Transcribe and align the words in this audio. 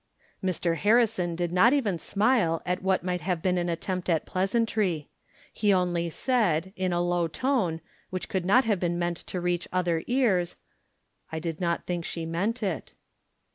Mr. 0.43 0.77
Harrison 0.77 1.35
did 1.35 1.51
not 1.51 1.73
even 1.73 1.99
smile 1.99 2.63
at 2.65 2.81
what 2.81 3.03
might 3.03 3.21
have 3.21 3.39
been 3.39 3.59
an 3.59 3.69
attempt 3.69 4.09
at 4.09 4.25
pleasantry. 4.25 5.11
He 5.53 5.71
only 5.71 6.09
said, 6.09 6.73
in 6.75 6.91
a 6.91 6.99
low 7.03 7.27
tone, 7.27 7.81
which 8.09 8.27
could 8.27 8.43
not 8.43 8.63
have 8.65 8.79
been 8.79 8.97
meant 8.97 9.17
to 9.17 9.39
reach 9.39 9.67
other 9.71 10.03
ears:" 10.07 10.55
I 11.31 11.37
did 11.37 11.61
not 11.61 11.85
think 11.85 12.03
she 12.03 12.25
meant 12.25 12.63
it." 12.63 12.93